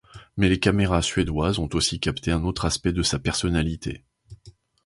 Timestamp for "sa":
3.03-3.19